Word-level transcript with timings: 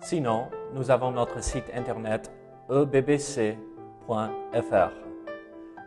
Sinon, 0.00 0.46
nous 0.74 0.90
avons 0.90 1.10
notre 1.10 1.42
site 1.42 1.64
internet 1.74 2.30
ebbc.fr. 2.70 3.56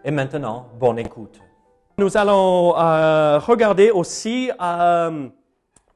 Et 0.03 0.12
maintenant, 0.12 0.67
bonne 0.80 0.99
écoute. 0.99 1.40
Nous 1.98 2.17
allons 2.17 2.77
euh, 2.77 3.39
regarder 3.39 3.89
aussi 3.91 4.52
euh, 4.62 5.30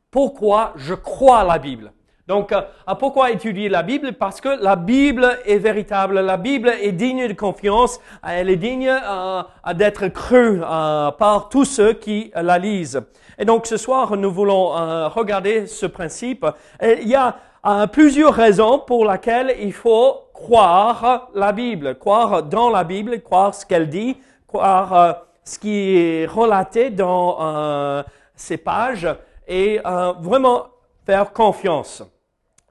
pourquoi 0.09 0.73
je 0.76 0.93
crois 0.93 1.40
à 1.40 1.43
la 1.43 1.57
Bible. 1.57 1.91
Donc, 2.27 2.52
euh, 2.52 2.62
pourquoi 2.98 3.30
étudier 3.30 3.70
la 3.70 3.84
Bible? 3.84 4.13
Parce 4.13 4.41
que 4.41 4.49
la 4.49 4.76
Bible 4.76 5.38
est 5.45 5.59
véritable, 5.59 6.20
la 6.21 6.38
Bible 6.38 6.70
est 6.82 6.91
digne 6.91 7.27
de 7.27 7.34
confiance, 7.34 7.99
elle 8.27 8.49
est 8.49 8.55
digne 8.55 8.90
euh, 8.90 9.43
d'être 9.76 10.07
crue 10.07 10.59
euh, 10.63 11.12
par 11.12 11.49
tous 11.49 11.66
ceux 11.66 11.93
qui 11.93 12.32
la 12.35 12.57
lisent. 12.57 12.99
Et 13.38 13.45
donc, 13.45 13.68
ce 13.68 13.77
soir, 13.77 14.18
nous 14.18 14.32
voulons 14.32 14.70
regarder 15.09 15.68
ce 15.68 15.85
principe. 15.85 16.45
Il 16.82 17.07
y 17.07 17.16
a 17.16 17.35
euh, 17.66 17.88
plusieurs 17.88 18.34
raisons 18.34 18.80
pour 18.80 19.10
lesquelles 19.10 19.55
il 19.60 19.74
faut 19.74 20.26
croire 20.36 21.30
la 21.34 21.54
Bible, 21.54 21.96
croire 21.96 22.44
dans 22.44 22.70
la 22.70 22.84
Bible, 22.84 23.22
croire 23.22 23.55
ce 23.55 23.66
qu'elle 23.66 23.90
dit, 23.90 24.18
croire 24.48 24.94
euh, 24.94 25.13
ce 25.44 25.57
qui 25.57 25.98
est 25.98 26.26
relaté 26.26 26.90
dans 26.90 27.38
euh, 27.40 28.04
ces 28.35 28.57
pages 28.57 29.07
et 29.48 29.80
euh, 29.85 30.13
vraiment 30.20 30.68
faire 31.05 31.32
confiance 31.32 32.04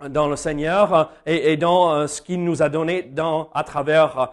dans 0.08 0.28
le 0.28 0.36
Seigneur 0.36 1.12
et, 1.24 1.56
dans 1.56 2.06
ce 2.06 2.20
qu'il 2.20 2.44
nous 2.44 2.62
a 2.62 2.68
donné 2.68 3.10
à 3.54 3.62
travers 3.62 4.32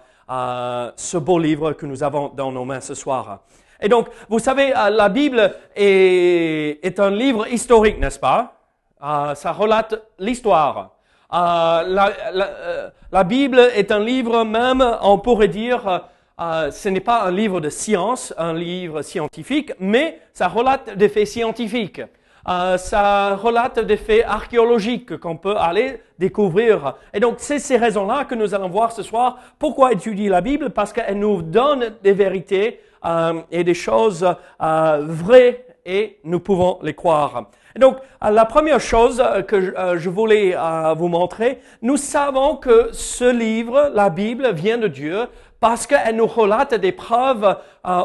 ce 0.98 1.18
beau 1.18 1.38
livre 1.38 1.74
que 1.74 1.86
nous 1.86 2.04
avons 2.04 2.30
dans 2.30 2.52
nos 2.52 2.66
mains 2.66 2.82
ce 2.82 2.96
soir. 2.96 3.42
Et 3.80 3.88
donc, 3.88 4.08
vous 4.28 4.40
savez, 4.40 4.72
la 4.72 5.08
Bible 5.08 5.54
est 5.76 7.00
un 7.00 7.12
livre 7.12 7.48
historique, 7.48 8.00
n'est-ce 8.00 8.20
pas? 8.20 8.61
Euh, 9.04 9.36
Ça 9.36 9.52
relate 9.52 9.96
l'histoire. 10.20 10.92
Euh, 11.34 11.36
la, 11.36 12.12
la, 12.34 12.46
euh, 12.46 12.90
la 13.12 13.24
Bible 13.24 13.60
est 13.60 13.92
un 13.92 14.00
livre 14.00 14.44
même, 14.44 14.84
on 15.02 15.18
pourrait 15.18 15.48
dire, 15.48 16.02
euh, 16.40 16.72
ce 16.72 16.90
n'est 16.90 17.00
pas 17.00 17.24
un 17.24 17.32
livre 17.32 17.62
de 17.62 17.70
science, 17.70 18.34
un 18.38 18.54
livre 18.54 19.02
scientifique, 19.02 19.72
mais 19.80 20.20
ça 20.34 20.48
relate 20.48 20.98
des 20.98 21.10
faits 21.10 21.28
scientifiques. 21.28 22.02
Euh, 22.50 22.78
ça 22.78 23.36
relate 23.36 23.80
des 23.80 23.98
faits 23.98 24.26
archéologiques 24.28 25.18
qu'on 25.20 25.38
peut 25.38 25.56
aller 25.56 26.02
découvrir. 26.18 26.96
Et 27.14 27.20
donc, 27.20 27.36
c'est 27.38 27.60
ces 27.60 27.78
raisons-là 27.78 28.26
que 28.26 28.34
nous 28.36 28.54
allons 28.56 28.70
voir 28.70 28.92
ce 28.92 29.04
soir. 29.04 29.38
Pourquoi 29.60 29.94
étudier 29.94 30.28
la 30.28 30.42
Bible? 30.42 30.72
Parce 30.72 30.92
qu'elle 30.92 31.20
nous 31.20 31.44
donne 31.44 31.94
des 32.02 32.14
vérités 32.14 32.82
euh, 33.06 33.42
et 33.52 33.64
des 33.64 33.76
choses 33.76 34.28
euh, 34.62 35.06
vraies 35.06 35.66
et 35.86 36.20
nous 36.24 36.40
pouvons 36.40 36.80
les 36.82 36.94
croire. 36.96 37.46
Donc, 37.78 37.98
la 38.22 38.46
première 38.46 38.80
chose 38.80 39.22
euh, 39.26 39.42
que 39.42 39.62
je, 39.62 39.72
euh, 39.78 40.10
voulais 40.10 40.56
euh, 40.56 40.94
vous 40.94 41.08
montrer, 41.08 41.62
nous 41.82 41.98
savons 41.98 42.56
que 42.56 42.90
ce 42.92 43.32
livre, 43.32 43.92
la 43.94 44.10
Bible, 44.10 44.52
vient 44.54 44.78
de 44.78 44.88
Dieu 44.88 45.28
parce 45.60 45.86
qu'elle 45.86 46.16
nous 46.16 46.28
relate 46.28 46.74
des 46.74 46.92
preuves 46.92 47.56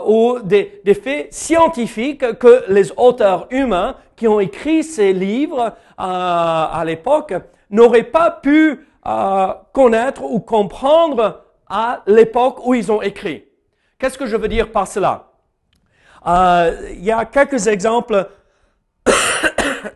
ou 0.06 0.38
des, 0.44 0.82
faits 1.02 1.32
scientifiques 1.32 2.38
que 2.38 2.64
les 2.68 2.92
auteurs 2.98 3.46
humains 3.48 3.96
qui 4.14 4.28
ont 4.28 4.40
écrit 4.40 4.84
ces 4.84 5.14
livres 5.14 5.72
à 5.96 6.82
l'époque 6.84 7.32
n'auraient 7.70 8.02
pas 8.02 8.30
pu 8.30 8.86
connaître 9.72 10.22
ou 10.22 10.40
comprendre 10.40 11.44
à 11.66 12.02
l'époque 12.06 12.60
où 12.66 12.74
ils 12.74 12.92
ont 12.92 13.00
écrit. 13.00 13.46
Qu'est-ce 13.98 14.18
que 14.18 14.26
je 14.26 14.36
veux 14.36 14.48
dire 14.48 14.70
par 14.70 14.86
cela? 14.86 15.30
Il 16.26 17.04
y 17.04 17.10
a 17.10 17.24
quelques 17.24 17.68
exemples 17.68 18.28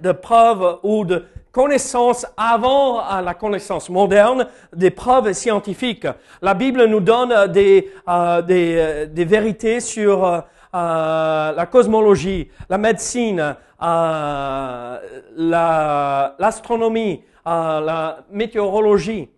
de 0.03 0.13
preuves 0.13 0.79
ou 0.83 1.05
de 1.05 1.25
connaissances 1.53 2.27
avant 2.37 3.03
la 3.21 3.35
connaissance 3.35 3.91
moderne, 3.91 4.47
des 4.75 4.91
preuves 4.91 5.33
scientifiques. 5.33 6.07
La 6.43 6.55
Bible 6.55 6.85
nous 6.87 7.01
donne 7.01 7.51
des, 7.53 7.91
euh, 8.09 8.41
des, 8.43 8.77
euh, 8.79 9.07
des 9.07 9.25
vérités 9.25 9.81
sur 9.81 10.25
euh, 10.25 10.41
euh, 10.75 11.53
la 11.53 11.67
cosmologie, 11.67 12.49
la 12.69 12.79
médecine, 12.79 13.57
euh, 13.83 14.99
la- 15.37 16.35
l'astronomie, 16.39 17.25
euh, 17.47 17.81
la 17.81 18.19
météorologie 18.31 19.29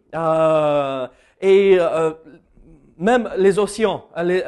et 1.40 1.78
même 2.98 3.30
les 3.38 3.58
océans, 3.58 4.04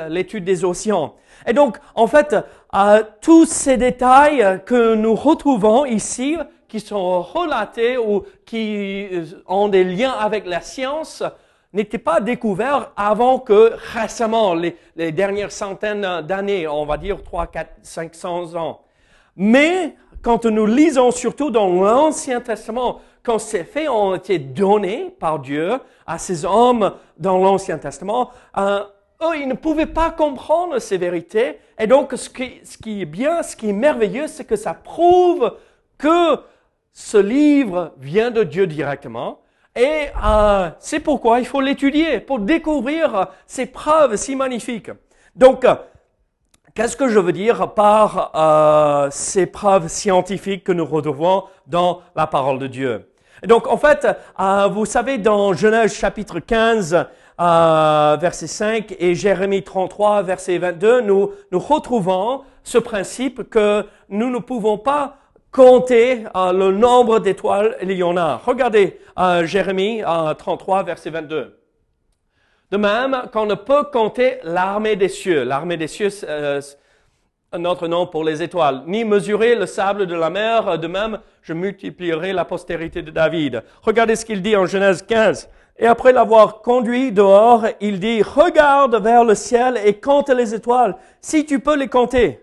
l'étude 0.08 0.44
des 0.44 0.64
océans. 0.64 1.14
Et 1.46 1.52
donc, 1.52 1.78
en 1.94 2.06
fait, 2.06 2.34
euh, 2.74 3.02
tous 3.20 3.46
ces 3.46 3.76
détails 3.76 4.60
que 4.64 4.94
nous 4.94 5.14
retrouvons 5.14 5.84
ici, 5.84 6.36
qui 6.68 6.80
sont 6.80 7.22
relatés 7.22 7.96
ou 7.96 8.24
qui 8.44 9.06
euh, 9.12 9.24
ont 9.46 9.68
des 9.68 9.84
liens 9.84 10.10
avec 10.12 10.46
la 10.46 10.60
science, 10.60 11.22
n'étaient 11.72 11.98
pas 11.98 12.20
découverts 12.20 12.92
avant 12.96 13.38
que 13.38 13.72
récemment, 13.94 14.54
les, 14.54 15.12
dernières 15.12 15.52
centaines 15.52 16.22
d'années, 16.22 16.66
on 16.66 16.86
va 16.86 16.96
dire 16.96 17.22
3, 17.22 17.48
4, 17.48 17.70
500 17.82 18.54
ans. 18.54 18.80
Mais 19.36 19.96
quand 20.22 20.46
nous 20.46 20.66
lisons 20.66 21.10
surtout 21.10 21.50
dans 21.50 21.68
l'Ancien 21.68 22.40
Testament, 22.40 23.00
quand 23.22 23.38
ces 23.38 23.64
faits 23.64 23.88
ont 23.88 24.14
été 24.14 24.38
donnés 24.38 25.14
par 25.18 25.40
Dieu 25.40 25.72
à 26.06 26.18
ces 26.18 26.44
hommes 26.44 26.92
dans 27.18 27.38
l'Ancien 27.38 27.78
Testament, 27.78 28.30
euh, 28.56 28.84
eux, 29.30 29.36
ils 29.38 29.48
ne 29.48 29.54
pouvaient 29.54 29.86
pas 29.86 30.10
comprendre 30.10 30.78
ces 30.78 30.96
vérités. 30.96 31.58
Et 31.78 31.86
donc, 31.86 32.12
ce 32.14 32.28
qui, 32.28 33.02
est 33.02 33.04
bien, 33.04 33.42
ce 33.42 33.56
qui 33.56 33.70
est 33.70 33.74
merveilleux, 33.74 34.26
c'est 34.26 34.44
que 34.44 34.56
ça 34.56 34.74
prouve 34.74 35.56
que 35.98 36.38
ce 36.92 37.18
livre 37.18 37.92
vient 37.98 38.30
de 38.30 38.44
Dieu 38.44 38.66
directement. 38.66 39.40
Et 39.76 40.06
euh, 40.24 40.70
c'est 40.78 41.00
pourquoi 41.00 41.40
il 41.40 41.46
faut 41.46 41.60
l'étudier, 41.60 42.20
pour 42.20 42.38
découvrir 42.38 43.28
ces 43.46 43.66
preuves 43.66 44.16
si 44.16 44.36
magnifiques. 44.36 44.90
Donc, 45.34 45.64
euh, 45.64 45.74
Qu'est-ce 46.74 46.96
que 46.96 47.06
je 47.06 47.20
veux 47.20 47.32
dire 47.32 47.72
par 47.74 48.32
euh, 48.34 49.08
ces 49.12 49.46
preuves 49.46 49.86
scientifiques 49.86 50.64
que 50.64 50.72
nous 50.72 50.84
retrouvons 50.84 51.44
dans 51.68 52.02
la 52.16 52.26
parole 52.26 52.58
de 52.58 52.66
Dieu? 52.66 53.12
Donc, 53.46 53.68
en 53.68 53.76
fait, 53.76 54.04
vous 54.72 54.84
savez, 54.84 55.18
dans 55.18 55.52
Genèse 55.52 55.94
chapitre 55.94 56.40
15, 56.40 57.06
euh, 57.40 58.16
verset 58.20 58.46
5 58.46 58.94
et 58.98 59.14
Jérémie 59.14 59.62
33, 59.62 60.22
verset 60.22 60.58
22, 60.58 61.00
nous, 61.00 61.32
nous 61.50 61.58
retrouvons 61.58 62.42
ce 62.62 62.78
principe 62.78 63.48
que 63.50 63.84
nous 64.08 64.30
ne 64.30 64.38
pouvons 64.38 64.78
pas 64.78 65.18
compter 65.54 66.24
euh, 66.34 66.52
le 66.52 66.72
nombre 66.72 67.20
d'étoiles 67.20 67.76
il 67.80 67.92
y 67.92 68.02
en 68.02 68.16
a. 68.16 68.40
Regardez 68.44 68.98
euh, 69.18 69.46
Jérémie 69.46 70.02
euh, 70.02 70.34
33, 70.34 70.82
verset 70.82 71.10
22. 71.10 71.56
De 72.72 72.76
même 72.76 73.22
qu'on 73.32 73.46
ne 73.46 73.54
peut 73.54 73.84
compter 73.84 74.38
l'armée 74.42 74.96
des 74.96 75.08
cieux. 75.08 75.44
L'armée 75.44 75.76
des 75.76 75.86
cieux, 75.86 76.08
autre 77.52 77.86
nom 77.86 78.08
pour 78.08 78.24
les 78.24 78.42
étoiles. 78.42 78.82
Ni 78.88 79.04
mesurer 79.04 79.54
le 79.54 79.66
sable 79.66 80.06
de 80.06 80.14
la 80.16 80.28
mer. 80.28 80.76
De 80.76 80.88
même, 80.88 81.20
je 81.40 81.52
multiplierai 81.52 82.32
la 82.32 82.44
postérité 82.44 83.02
de 83.02 83.12
David. 83.12 83.62
Regardez 83.82 84.16
ce 84.16 84.24
qu'il 84.24 84.42
dit 84.42 84.56
en 84.56 84.66
Genèse 84.66 85.02
15. 85.02 85.48
Et 85.78 85.86
après 85.86 86.12
l'avoir 86.12 86.62
conduit 86.62 87.10
dehors, 87.10 87.66
il 87.80 87.98
dit, 87.98 88.22
regarde 88.22 88.94
vers 89.02 89.24
le 89.24 89.34
ciel 89.34 89.80
et 89.84 89.98
compte 89.98 90.30
les 90.30 90.54
étoiles, 90.54 90.96
si 91.20 91.44
tu 91.44 91.58
peux 91.58 91.76
les 91.76 91.88
compter. 91.88 92.40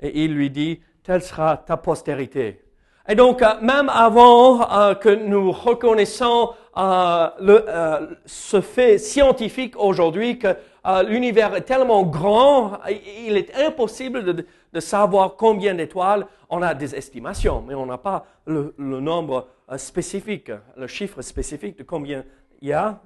Et 0.00 0.24
il 0.24 0.34
lui 0.34 0.50
dit, 0.50 0.80
telle 1.02 1.22
sera 1.22 1.58
ta 1.58 1.76
postérité. 1.76 2.64
Et 3.06 3.14
donc, 3.14 3.42
euh, 3.42 3.60
même 3.60 3.90
avant 3.90 4.70
euh, 4.70 4.94
que 4.94 5.10
nous 5.10 5.52
reconnaissons 5.52 6.50
euh, 6.76 8.06
ce 8.24 8.60
fait 8.62 8.96
scientifique 8.96 9.74
aujourd'hui 9.78 10.38
que 10.38 10.56
euh, 10.86 11.02
l'univers 11.02 11.54
est 11.54 11.62
tellement 11.62 12.02
grand, 12.02 12.78
il 12.86 13.38
est 13.38 13.54
impossible 13.56 14.22
de, 14.34 14.80
savoir 14.80 15.36
combien 15.36 15.74
d'étoiles. 15.74 16.26
On 16.50 16.60
a 16.60 16.74
des 16.74 16.94
estimations, 16.94 17.62
mais 17.62 17.74
on 17.74 17.86
n'a 17.86 17.96
pas 17.96 18.26
le, 18.46 18.74
nombre 18.78 19.48
euh, 19.70 19.78
spécifique, 19.78 20.50
le 20.76 20.86
chiffre 20.86 21.22
spécifique 21.22 21.78
de 21.78 21.84
combien 21.84 22.24
il 22.60 22.68
y 22.68 22.72
a. 22.74 23.00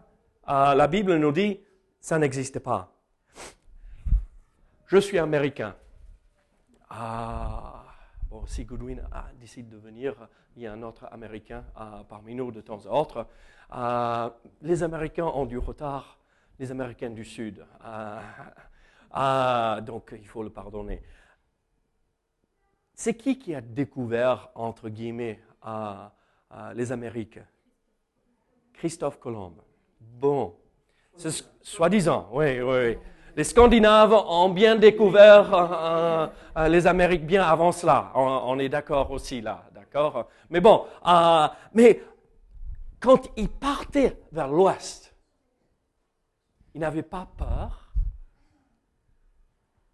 Euh, 0.48 0.75
la 0.75 0.86
Bible 0.88 1.16
nous 1.16 1.30
dit, 1.30 1.60
ça 2.00 2.19
n'existe 2.19 2.58
pas. 2.58 2.90
Je 4.86 4.98
suis 4.98 5.19
américain. 5.19 5.76
Ah, 6.90 7.84
si 8.46 8.64
Goodwin 8.64 9.02
décide 9.38 9.69
de 9.69 9.76
venir, 9.76 10.14
il 10.56 10.62
y 10.62 10.66
a 10.66 10.72
un 10.72 10.82
autre 10.82 11.06
Américain 11.12 11.64
parmi 12.08 12.34
nous 12.34 12.50
de 12.50 12.62
temps 12.62 12.81
à 12.86 12.90
autre. 12.90 13.26
Les 14.62 14.82
Américains 14.82 15.26
ont 15.26 15.44
du 15.44 15.58
retard, 15.58 16.18
les 16.58 16.70
Américains 16.70 17.10
du 17.10 17.25
Sud. 17.25 17.64
Euh, 19.16 19.81
donc, 19.81 20.14
il 20.19 20.26
faut 20.26 20.43
le 20.43 20.50
pardonner. 20.50 21.02
C'est 22.94 23.14
qui 23.14 23.38
qui 23.38 23.55
a 23.55 23.60
découvert, 23.60 24.50
entre 24.55 24.88
guillemets, 24.88 25.40
les 26.75 26.93
Amériques? 26.93 27.38
Christophe 28.75 29.19
Colomb. 29.19 29.55
Bon, 30.00 30.55
soi-disant, 31.62 32.28
oui, 32.32 32.60
oui. 32.60 32.99
Les 33.37 33.44
Scandinaves 33.44 34.12
ont 34.12 34.49
bien 34.49 34.75
découvert 34.76 36.32
les 36.69 36.87
Amériques 36.87 37.25
bien 37.25 37.44
avant 37.44 37.70
cela. 37.70 38.10
On, 38.14 38.58
est 38.58 38.69
d'accord 38.69 39.10
aussi 39.12 39.40
là, 39.40 39.64
d'accord? 39.72 40.28
Mais 40.50 40.60
bon, 40.60 40.87
mais 41.72 42.02
quand 42.99 43.28
ils 43.37 43.49
partaient 43.49 44.16
vers 44.32 44.49
l'ouest, 44.49 45.07
ils 46.78 46.82
n'avaient 46.82 47.02
pas 47.02 47.26
peur. 47.36 47.92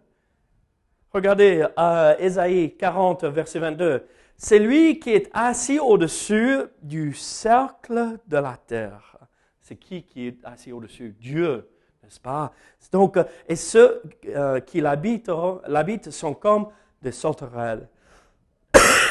Regardez 1.12 1.66
à 1.76 2.16
Ésaïe 2.18 2.74
40, 2.74 3.24
verset 3.24 3.58
22. 3.58 4.06
C'est 4.38 4.58
lui 4.58 4.98
qui 4.98 5.10
est 5.10 5.28
assis 5.34 5.78
au-dessus 5.78 6.62
du 6.80 7.12
cercle 7.12 8.18
de 8.26 8.36
la 8.38 8.56
terre. 8.56 9.18
C'est 9.60 9.76
qui 9.76 10.04
qui 10.04 10.28
est 10.28 10.38
assis 10.42 10.72
au-dessus? 10.72 11.14
Dieu, 11.20 11.68
n'est-ce 12.02 12.18
pas? 12.18 12.52
Donc, 12.90 13.18
et 13.46 13.56
ceux 13.56 14.02
euh, 14.28 14.60
qui 14.60 14.80
l'habitent 14.80 16.10
sont 16.10 16.32
comme 16.32 16.68
des 17.02 17.12
sauterelles. 17.12 17.88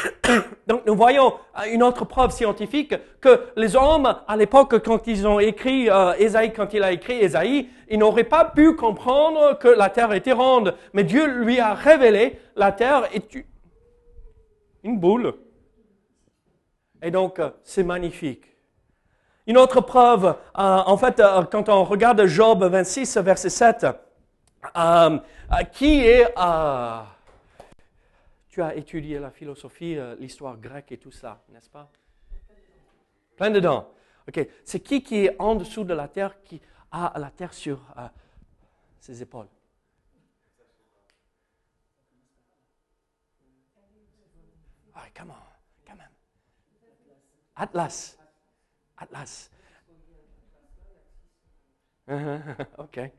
Donc 0.67 0.85
nous 0.85 0.95
voyons 0.95 1.33
une 1.71 1.83
autre 1.83 2.05
preuve 2.05 2.31
scientifique 2.31 2.95
que 3.19 3.41
les 3.55 3.75
hommes, 3.75 4.15
à 4.27 4.37
l'époque, 4.37 4.83
quand 4.83 5.07
ils 5.07 5.27
ont 5.27 5.39
écrit 5.39 5.89
euh, 5.89 6.13
quand 6.55 6.73
il 6.73 6.83
a 6.83 6.91
écrit 6.91 7.19
Ésaïe, 7.19 7.69
ils 7.89 7.99
n'auraient 7.99 8.23
pas 8.23 8.45
pu 8.45 8.75
comprendre 8.75 9.57
que 9.59 9.67
la 9.67 9.89
terre 9.89 10.13
était 10.13 10.31
ronde. 10.31 10.75
Mais 10.93 11.03
Dieu 11.03 11.25
lui 11.25 11.59
a 11.59 11.73
révélé 11.73 12.39
la 12.55 12.71
terre 12.71 13.07
est 13.13 13.45
une 14.83 14.99
boule. 14.99 15.33
Et 17.01 17.11
donc, 17.11 17.39
euh, 17.39 17.49
c'est 17.63 17.83
magnifique. 17.83 18.45
Une 19.47 19.57
autre 19.57 19.81
preuve, 19.81 20.25
euh, 20.25 20.33
en 20.55 20.97
fait, 20.97 21.19
euh, 21.19 21.43
quand 21.43 21.67
on 21.69 21.83
regarde 21.83 22.25
Job 22.25 22.63
26, 22.63 23.17
verset 23.17 23.49
7, 23.49 23.87
qui 25.73 26.05
est 26.05 26.27
tu 28.51 28.61
as 28.61 28.75
étudié 28.75 29.17
la 29.17 29.31
philosophie, 29.31 29.97
euh, 29.97 30.15
l'histoire 30.19 30.57
grecque 30.57 30.91
et 30.91 30.97
tout 30.97 31.11
ça, 31.11 31.41
n'est-ce 31.49 31.69
pas? 31.69 31.89
Plein 33.37 33.49
dedans. 33.49 33.89
Ok. 34.27 34.45
C'est 34.65 34.81
qui 34.81 35.01
qui 35.01 35.25
est 35.25 35.35
en 35.39 35.55
dessous 35.55 35.85
de 35.85 35.93
la 35.93 36.09
terre, 36.09 36.43
qui 36.43 36.61
a 36.91 37.17
la 37.17 37.31
terre 37.31 37.53
sur 37.53 37.81
euh, 37.97 38.07
ses 38.99 39.21
épaules? 39.21 39.47
Ah, 44.93 45.03
on, 45.07 45.17
come 45.17 45.31
on. 45.31 45.51
Atlas. 47.55 48.17
Atlas. 48.97 49.51
ok. 52.77 53.11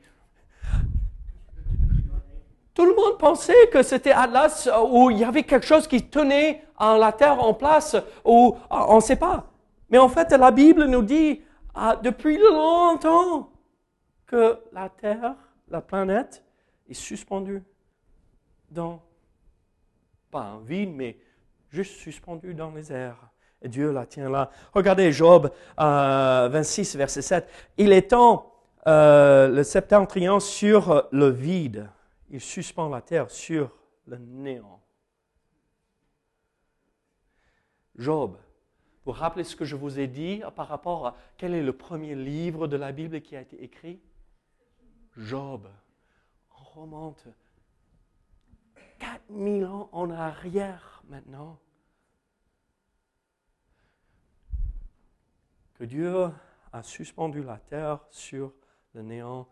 Tout 2.74 2.86
le 2.86 2.94
monde 2.94 3.18
pensait 3.18 3.68
que 3.70 3.82
c'était 3.82 4.12
Atlas 4.12 4.66
euh, 4.66 4.80
où 4.88 5.10
il 5.10 5.18
y 5.18 5.24
avait 5.24 5.42
quelque 5.42 5.66
chose 5.66 5.86
qui 5.86 6.02
tenait 6.02 6.64
la 6.80 7.12
terre 7.12 7.40
en 7.40 7.54
place, 7.54 7.96
ou 8.24 8.56
euh, 8.56 8.76
on 8.88 8.96
ne 8.96 9.00
sait 9.00 9.16
pas. 9.16 9.46
Mais 9.90 9.98
en 9.98 10.08
fait, 10.08 10.32
la 10.32 10.50
Bible 10.50 10.86
nous 10.86 11.02
dit 11.02 11.42
euh, 11.76 11.96
depuis 12.02 12.38
longtemps 12.38 13.50
que 14.26 14.58
la 14.72 14.88
terre, 14.88 15.34
la 15.68 15.80
planète, 15.80 16.42
est 16.88 16.94
suspendue 16.94 17.62
dans, 18.70 19.02
pas 20.30 20.40
un 20.40 20.60
vide, 20.60 20.92
mais 20.94 21.18
juste 21.68 21.96
suspendue 21.96 22.54
dans 22.54 22.70
les 22.70 22.90
airs. 22.90 23.28
Et 23.60 23.68
Dieu 23.68 23.92
la 23.92 24.06
tient 24.06 24.30
là. 24.30 24.50
Regardez 24.72 25.12
Job 25.12 25.52
26, 25.78 26.96
verset 26.96 27.22
7. 27.22 27.48
Il 27.76 27.92
étend 27.92 28.50
le 28.86 29.62
septentrion 29.62 30.40
sur 30.40 31.06
le 31.12 31.28
vide 31.28 31.88
il 32.32 32.40
suspend 32.40 32.88
la 32.88 33.02
terre 33.02 33.30
sur 33.30 33.70
le 34.06 34.16
néant. 34.16 34.82
Job, 37.94 38.38
vous 39.04 39.12
rappelez 39.12 39.44
ce 39.44 39.54
que 39.54 39.66
je 39.66 39.76
vous 39.76 40.00
ai 40.00 40.08
dit 40.08 40.42
par 40.56 40.66
rapport 40.66 41.06
à 41.06 41.16
quel 41.36 41.54
est 41.54 41.62
le 41.62 41.76
premier 41.76 42.14
livre 42.14 42.66
de 42.66 42.76
la 42.76 42.90
Bible 42.90 43.20
qui 43.20 43.36
a 43.36 43.42
été 43.42 43.62
écrit? 43.62 44.00
Job. 45.16 45.68
On 46.58 46.80
remonte 46.80 47.28
4000 48.98 49.66
ans 49.66 49.90
en 49.92 50.10
arrière 50.10 51.02
maintenant. 51.08 51.60
Que 55.74 55.84
Dieu 55.84 56.30
a 56.72 56.82
suspendu 56.82 57.42
la 57.42 57.58
terre 57.58 58.00
sur 58.08 58.54
le 58.94 59.02
néant, 59.02 59.46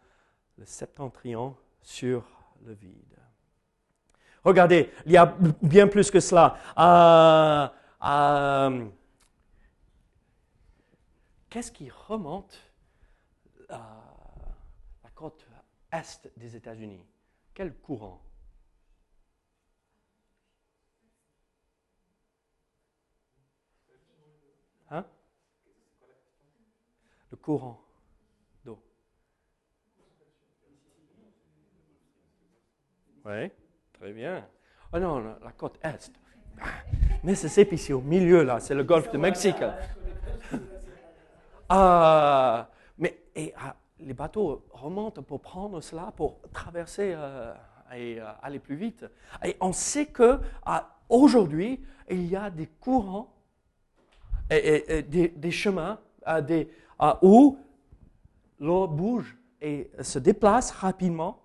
le 0.56 0.64
septentrion 0.64 1.54
sur 1.82 2.39
le 2.64 2.74
vide. 2.74 3.16
Regardez, 4.44 4.90
il 5.06 5.12
y 5.12 5.16
a 5.16 5.36
bien 5.62 5.86
plus 5.86 6.10
que 6.10 6.20
cela. 6.20 6.56
Euh, 6.78 7.68
euh, 8.06 8.88
qu'est-ce 11.50 11.70
qui 11.70 11.90
remonte 11.90 12.58
euh, 13.70 13.76
la 15.04 15.10
côte 15.10 15.46
est 15.92 16.30
des 16.36 16.56
États-Unis? 16.56 17.04
Quel 17.52 17.74
courant? 17.74 18.22
Hein? 24.90 25.04
Le 27.30 27.36
courant. 27.36 27.89
Oui, 33.24 33.50
très 33.92 34.12
bien. 34.12 34.46
Oh 34.92 34.98
non, 34.98 35.20
la, 35.20 35.52
côte 35.52 35.78
Est. 35.82 36.12
Mississippi, 37.22 37.76
c'est 37.76 37.92
au 37.92 38.00
milieu, 38.00 38.42
là, 38.42 38.60
c'est 38.60 38.74
le 38.74 38.84
golfe 38.84 39.10
du 39.10 39.18
Mexique. 39.18 39.62
Ah, 41.72 42.68
mais 42.98 43.22
et, 43.36 43.54
ah, 43.56 43.76
les 44.00 44.12
bateaux 44.12 44.66
remontent 44.72 45.22
pour 45.22 45.40
prendre 45.40 45.80
cela, 45.80 46.12
pour 46.16 46.40
traverser 46.52 47.12
euh, 47.14 47.54
et 47.94 48.20
euh, 48.20 48.26
aller 48.42 48.58
plus 48.58 48.74
vite. 48.74 49.04
Et 49.44 49.56
on 49.60 49.72
sait 49.72 50.06
que 50.06 50.40
ah, 50.64 50.98
aujourd'hui, 51.08 51.80
il 52.08 52.26
y 52.26 52.34
a 52.34 52.50
des 52.50 52.66
courants, 52.66 53.32
et, 54.50 55.02
des, 55.02 55.28
des, 55.28 55.50
chemins 55.52 56.00
des, 56.42 56.68
où 57.22 57.56
l'eau 58.58 58.88
bouge 58.88 59.36
et 59.60 59.92
se 60.00 60.18
déplace 60.18 60.72
rapidement 60.72 61.40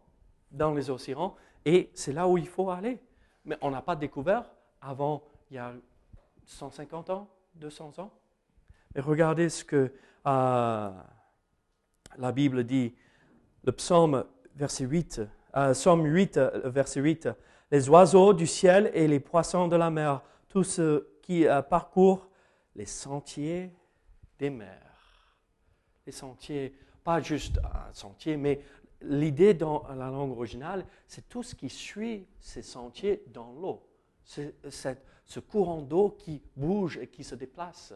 dans 0.49 0.73
les 0.73 0.89
océans 0.89 1.35
et 1.65 1.91
c'est 1.93 2.13
là 2.13 2.27
où 2.27 2.37
il 2.37 2.47
faut 2.47 2.69
aller. 2.69 2.99
Mais 3.43 3.57
on 3.61 3.71
n'a 3.71 3.81
pas 3.81 3.95
découvert 3.95 4.45
avant 4.81 5.23
il 5.49 5.55
y 5.55 5.59
a 5.59 5.73
150 6.45 7.09
ans, 7.09 7.27
200 7.55 7.99
ans. 7.99 8.11
Mais 8.93 9.01
regardez 9.01 9.49
ce 9.49 9.63
que 9.63 9.91
euh, 10.27 10.91
la 12.17 12.31
Bible 12.31 12.63
dit, 12.63 12.95
le 13.63 13.71
psaume, 13.71 14.25
verset 14.55 14.85
8, 14.85 15.21
euh, 15.55 15.73
psaume 15.73 16.05
8, 16.05 16.37
euh, 16.37 16.61
verset 16.65 17.01
8, 17.01 17.29
les 17.71 17.89
oiseaux 17.89 18.33
du 18.33 18.47
ciel 18.47 18.91
et 18.93 19.07
les 19.07 19.19
poissons 19.19 19.67
de 19.67 19.75
la 19.75 19.89
mer, 19.89 20.21
tous 20.47 20.63
ceux 20.63 21.17
qui 21.21 21.45
parcourent 21.69 22.29
les 22.75 22.85
sentiers 22.85 23.73
des 24.37 24.51
mers. 24.51 24.69
Les 26.05 26.11
sentiers, 26.11 26.75
pas 27.03 27.19
juste 27.19 27.59
un 27.63 27.91
sentier, 27.91 28.37
mais 28.37 28.61
l'idée 29.07 29.53
dans 29.53 29.83
la 29.89 30.09
langue 30.09 30.31
originale, 30.31 30.85
c'est 31.07 31.27
tout 31.29 31.43
ce 31.43 31.55
qui 31.55 31.69
suit 31.69 32.27
ces 32.39 32.61
sentiers 32.61 33.23
dans 33.27 33.51
l'eau. 33.53 33.81
C'est 34.23 34.55
ce 35.25 35.39
courant 35.39 35.81
d'eau 35.81 36.15
qui 36.17 36.41
bouge 36.55 36.97
et 36.97 37.07
qui 37.07 37.23
se 37.23 37.35
déplace. 37.35 37.93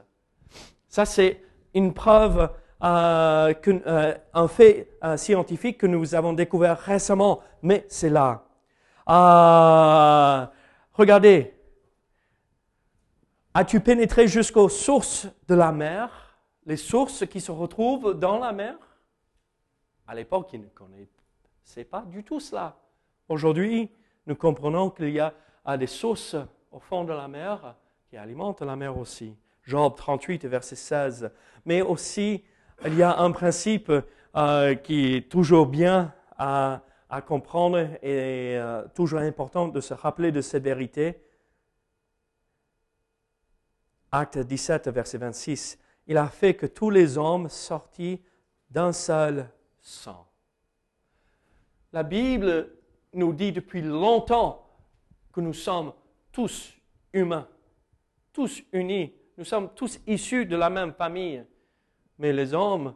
Ça, 0.88 1.06
c'est 1.06 1.42
une 1.74 1.94
preuve, 1.94 2.50
euh, 2.84 3.54
euh, 3.68 4.16
un 4.34 4.48
fait 4.48 4.90
euh, 5.04 5.18
scientifique 5.18 5.78
que 5.78 5.88
nous 5.88 6.16
avons 6.16 6.34
découvert 6.34 6.80
récemment, 6.80 7.42
mais 7.62 7.86
c'est 7.88 8.10
là. 8.10 8.46
regardez, 10.94 11.54
as-tu 13.54 13.80
pénétré 13.80 14.28
jusqu'aux 14.28 14.70
sources 14.70 15.28
de 15.48 15.56
la 15.56 15.72
mer, 15.72 16.40
les 16.66 16.78
sources 16.78 17.26
qui 17.26 17.42
se 17.42 17.52
retrouvent 17.52 18.14
dans 18.14 18.40
la 18.40 18.52
mer? 18.52 18.76
À 20.10 20.16
l'époque, 20.16 20.50
ils 20.54 20.62
ne 20.62 20.70
connaissaient 20.70 21.84
pas 21.84 22.02
du 22.02 22.24
tout 22.24 22.40
cela. 22.40 22.76
Aujourd'hui, 23.28 23.92
nous 24.26 24.36
comprenons 24.36 24.90
qu'il 24.90 25.12
y 25.12 25.20
a 25.20 25.78
des 25.78 25.86
sources 25.86 26.36
au 26.72 26.80
fond 26.80 27.04
de 27.04 27.14
la 27.14 27.28
mer 27.28 27.76
qui 28.10 28.18
alimentent 28.18 28.64
la 28.64 28.76
mer 28.76 28.98
aussi. 28.98 29.38
Job 29.62 29.94
38, 29.96 30.46
verset 30.46 30.76
16. 30.76 31.32
Mais 31.64 31.84
aussi, 31.84 32.44
il 32.86 32.96
y 32.96 33.04
a 33.04 33.20
un 33.20 33.30
principe 33.30 33.92
euh, 34.36 34.74
qui 34.74 35.14
est 35.14 35.30
toujours 35.30 35.68
bien 35.68 36.12
à, 36.40 36.82
comprendre 37.28 37.78
et 38.02 38.58
euh, 38.58 38.88
toujours 38.96 39.20
important 39.20 39.68
de 39.68 39.80
se 39.80 39.94
rappeler 39.94 40.32
de 40.32 40.42
cette 40.42 40.64
vérité. 40.64 41.22
Acte 44.12 44.40
17, 44.40 44.88
verset 44.88 45.20
26. 45.20 45.78
Il 46.08 46.18
a 46.18 46.30
fait 46.30 46.56
que 46.56 46.66
tous 46.66 46.90
les 46.90 47.20
hommes 47.20 47.48
sortis 47.48 48.24
d'un 48.72 48.92
seul 48.92 49.52
La 51.92 52.04
Bible 52.04 52.76
nous 53.14 53.34
dit 53.34 53.52
depuis 53.52 53.82
longtemps 53.82 54.68
que 55.32 55.42
nous 55.42 55.54
sommes 55.54 55.94
tous 56.32 56.74
humains, 57.14 57.48
tous 58.32 58.64
unis 58.72 59.14
nous 59.40 59.46
sommes 59.46 59.74
tous 59.74 60.02
issus 60.06 60.46
de 60.46 60.58
la 60.58 60.70
même 60.70 60.94
famille. 60.94 61.46
Mais 62.18 62.34
les 62.34 62.54
hommes, 62.54 62.94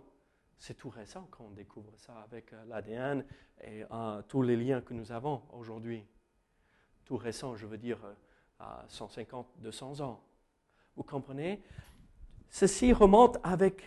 c'est 0.58 0.74
tout 0.74 0.90
récent 0.90 1.26
qu'on 1.32 1.52
découvre 1.52 1.94
ça 1.96 2.20
avec 2.20 2.52
euh, 2.52 2.66
l'ADN 2.66 3.24
et 3.62 3.86
euh, 3.90 4.22
tous 4.28 4.42
les 4.42 4.58
liens 4.58 4.82
que 4.82 4.94
nous 4.94 5.14
avons 5.14 5.42
aujourd'hui. 5.54 6.06
Tout 7.06 7.16
récent, 7.16 7.56
je 7.56 7.66
veux 7.66 7.78
dire, 7.78 7.98
euh, 8.04 8.14
à 8.60 8.84
150, 8.90 9.54
200 9.60 10.02
ans. 10.02 10.22
Vous 10.98 11.04
comprenez? 11.04 11.64
Ceci 12.50 12.92
remonte 12.92 13.38
avec 13.42 13.82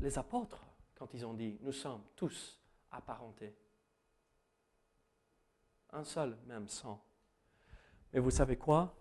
les 0.00 0.18
apôtres 0.18 0.66
quand 1.02 1.14
ils 1.14 1.26
ont 1.26 1.34
dit, 1.34 1.58
nous 1.62 1.72
sommes 1.72 2.04
tous 2.14 2.60
apparentés. 2.92 3.52
Un 5.90 6.04
seul 6.04 6.38
même 6.46 6.68
sang. 6.68 7.04
Mais 8.12 8.20
vous 8.20 8.30
savez 8.30 8.56
quoi? 8.56 8.94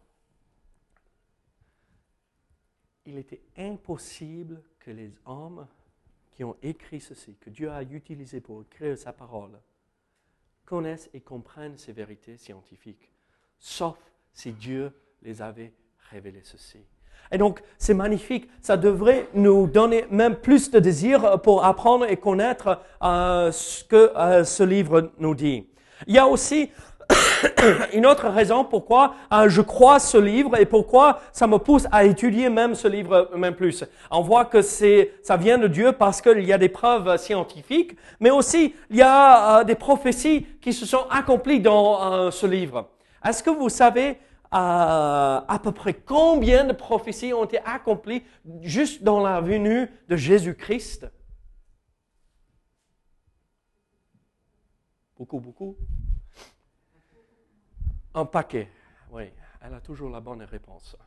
Il 3.05 3.19
était 3.19 3.43
impossible 3.55 4.63
que 4.79 4.89
les 4.89 5.13
hommes 5.25 5.67
qui 6.31 6.43
ont 6.43 6.57
écrit 6.63 7.01
ceci, 7.01 7.35
que 7.35 7.51
Dieu 7.51 7.69
a 7.69 7.83
utilisé 7.83 8.41
pour 8.41 8.63
écrire 8.63 8.97
sa 8.97 9.13
parole, 9.13 9.61
connaissent 10.65 11.11
et 11.13 11.21
comprennent 11.21 11.77
ces 11.77 11.93
vérités 11.93 12.37
scientifiques, 12.37 13.11
sauf 13.59 14.11
si 14.33 14.53
Dieu 14.53 14.91
les 15.21 15.39
avait 15.39 15.75
révélées 16.09 16.43
ceci. 16.43 16.83
Et 17.31 17.37
donc, 17.37 17.61
c'est 17.77 17.93
magnifique. 17.93 18.49
Ça 18.61 18.77
devrait 18.77 19.27
nous 19.33 19.67
donner 19.67 20.05
même 20.11 20.35
plus 20.35 20.69
de 20.69 20.79
désir 20.79 21.39
pour 21.41 21.65
apprendre 21.65 22.05
et 22.09 22.17
connaître 22.17 22.79
euh, 23.01 23.51
ce 23.51 23.83
que 23.83 24.11
euh, 24.15 24.43
ce 24.43 24.63
livre 24.63 25.11
nous 25.17 25.33
dit. 25.33 25.65
Il 26.07 26.15
y 26.15 26.19
a 26.19 26.27
aussi 26.27 26.69
une 27.93 28.05
autre 28.05 28.27
raison 28.27 28.63
pourquoi 28.65 29.15
euh, 29.33 29.47
je 29.47 29.61
crois 29.61 29.99
ce 29.99 30.17
livre 30.17 30.57
et 30.59 30.65
pourquoi 30.65 31.19
ça 31.31 31.47
me 31.47 31.57
pousse 31.57 31.87
à 31.91 32.03
étudier 32.03 32.49
même 32.49 32.75
ce 32.75 32.87
livre 32.87 33.29
même 33.35 33.55
plus. 33.55 33.83
On 34.09 34.21
voit 34.21 34.45
que 34.45 34.61
ça 34.61 35.37
vient 35.37 35.57
de 35.57 35.67
Dieu 35.67 35.93
parce 35.93 36.21
qu'il 36.21 36.43
y 36.45 36.53
a 36.53 36.57
des 36.57 36.69
preuves 36.69 37.17
scientifiques, 37.17 37.95
mais 38.19 38.31
aussi 38.31 38.75
il 38.89 38.97
y 38.97 39.01
a 39.01 39.63
des 39.63 39.75
prophéties 39.75 40.47
qui 40.61 40.73
se 40.73 40.85
sont 40.85 41.05
accomplies 41.09 41.59
dans 41.59 42.31
ce 42.31 42.45
livre. 42.45 42.87
Est-ce 43.23 43.43
que 43.43 43.49
vous 43.49 43.69
savez 43.69 44.17
à 44.51 45.59
peu 45.63 45.71
près 45.71 45.93
combien 45.93 46.65
de 46.65 46.73
prophéties 46.73 47.33
ont 47.33 47.45
été 47.45 47.59
accomplies 47.59 48.23
juste 48.61 49.03
dans 49.03 49.21
la 49.21 49.41
venue 49.41 49.89
de 50.09 50.15
Jésus-Christ? 50.15 51.07
Beaucoup, 55.17 55.39
beaucoup. 55.39 55.77
Un 58.13 58.25
paquet. 58.25 58.69
Oui, 59.11 59.31
elle 59.61 59.73
a 59.73 59.79
toujours 59.79 60.09
la 60.09 60.19
bonne 60.19 60.41
réponse. 60.41 60.97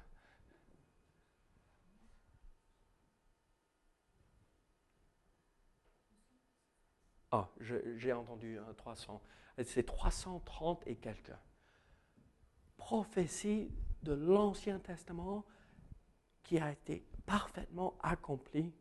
Ah, 7.31 7.49
j'ai 7.97 8.13
entendu 8.13 8.59
300. 8.77 9.21
C'est 9.65 9.85
330 9.85 10.85
et 10.87 10.97
quelques. 10.97 11.33
Prophétie 12.77 13.71
de 14.03 14.13
l'Ancien 14.13 14.79
Testament 14.79 15.45
qui 16.43 16.59
a 16.59 16.71
été 16.71 17.05
parfaitement 17.27 17.95
accomplie 18.03 18.73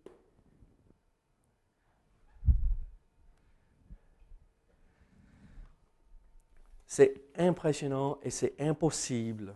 C'est 6.86 7.24
impressionnant 7.38 8.20
et 8.22 8.30
c'est 8.30 8.54
impossible 8.62 9.56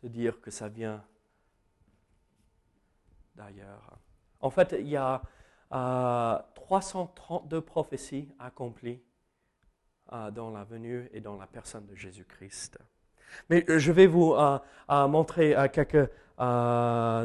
de 0.00 0.06
dire 0.06 0.40
que 0.40 0.52
ça 0.52 0.68
vient 0.68 1.04
d'ailleurs. 3.34 3.98
En 4.40 4.50
fait, 4.50 4.76
il 4.78 4.86
y 4.86 4.96
a 4.96 5.20
332 5.70 7.56
euh, 7.56 7.60
prophéties 7.60 8.28
accomplies 8.38 9.02
euh, 10.12 10.30
dans 10.30 10.50
la 10.50 10.62
venue 10.62 11.08
et 11.12 11.20
dans 11.20 11.36
la 11.36 11.48
personne 11.48 11.84
de 11.86 11.96
Jésus-Christ. 11.96 12.78
Mais 13.50 13.64
euh, 13.68 13.78
je 13.78 13.92
vais 13.92 14.06
vous 14.06 14.34
montrer 14.88 15.54
quelques 15.72 16.08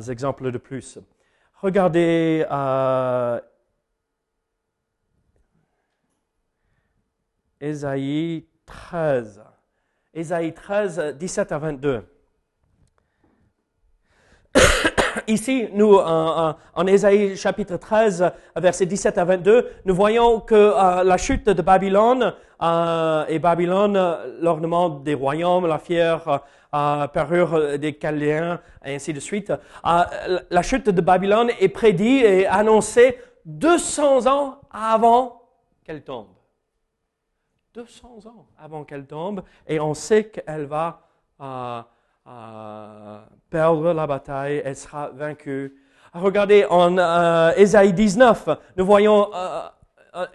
exemples 0.09 0.51
de 0.51 0.57
plus. 0.57 0.99
Regardez 1.61 2.45
Ésaïe 7.61 8.45
13. 8.65 9.41
Ésaïe 10.13 10.53
13, 10.53 11.15
17 11.17 11.51
à 11.53 11.57
22. 11.57 12.12
Ici, 15.27 15.69
nous, 15.73 15.95
en, 15.95 16.55
en, 16.73 16.87
Ésaïe 16.87 17.37
chapitre 17.37 17.77
13, 17.77 18.31
verset 18.55 18.85
17 18.85 19.17
à 19.17 19.25
22, 19.25 19.69
nous 19.85 19.95
voyons 19.95 20.39
que 20.39 20.55
euh, 20.55 21.03
la 21.03 21.17
chute 21.17 21.47
de 21.47 21.61
Babylone 21.61 22.33
euh, 22.61 23.25
et 23.27 23.39
Babylone, 23.39 24.17
l'ornement 24.41 24.89
des 24.89 25.13
royaumes, 25.13 25.67
la 25.67 25.79
fière 25.79 26.41
euh, 26.73 27.07
parure 27.07 27.77
des 27.77 27.93
Chaldéens, 27.93 28.59
et 28.85 28.95
ainsi 28.95 29.13
de 29.13 29.19
suite. 29.19 29.53
la 29.83 30.61
chute 30.61 30.89
de 30.89 31.01
Babylone 31.01 31.51
est 31.59 31.69
prédite 31.69 32.25
et 32.25 32.47
annoncée 32.47 33.17
200 33.45 34.27
ans 34.27 34.59
avant 34.71 35.41
qu'elle 35.83 36.03
tombe. 36.03 36.27
200 37.75 38.19
ans 38.27 38.45
avant 38.57 38.83
qu'elle 38.83 39.05
tombe 39.05 39.41
et 39.67 39.79
on 39.79 39.93
sait 39.93 40.25
qu'elle 40.25 40.65
va 40.65 41.01
euh, 42.25 42.29
euh, 42.31 43.19
perdre 43.49 43.93
la 43.93 44.07
bataille, 44.07 44.61
elle 44.63 44.75
sera 44.75 45.09
vaincue. 45.09 45.75
Regardez 46.13 46.65
en 46.69 46.97
euh, 46.97 47.51
Ésaïe 47.57 47.93
19, 47.93 48.49
nous 48.77 48.85
voyons 48.85 49.29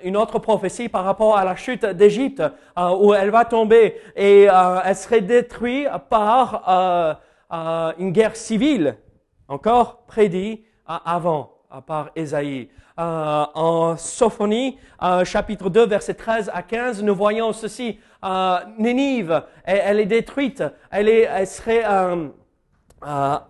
une 0.03 0.17
autre 0.17 0.39
prophétie 0.39 0.89
par 0.89 1.05
rapport 1.05 1.37
à 1.39 1.45
la 1.45 1.57
chute 1.57 1.87
d'Égypte 1.87 2.43
où 2.77 3.15
elle 3.15 3.31
va 3.31 3.45
tomber 3.45 4.01
et 4.17 4.43
elle 4.43 4.97
serait 4.97 5.21
détruite 5.21 5.89
par 6.11 7.21
une 7.99 8.11
guerre 8.11 8.35
civile, 8.35 8.97
encore 9.47 10.05
prédit 10.07 10.65
avant 10.87 11.55
par 11.87 12.11
Ésaïe. 12.17 12.69
Euh, 12.99 13.47
en 13.55 13.97
Sophonie, 13.97 14.77
euh, 15.05 15.25
chapitre 15.25 15.71
2, 15.71 15.87
verset 15.87 16.15
13 16.15 16.51
à 16.53 16.63
15, 16.63 17.01
nous 17.05 17.15
voyons 17.15 17.53
ceci. 17.53 18.01
Euh, 18.25 18.59
Nénive, 18.79 19.43
elle, 19.65 20.01
est 20.01 20.07
détruite, 20.07 20.65
elle, 20.91 21.47
serait 21.47 21.85
euh, 21.87 22.29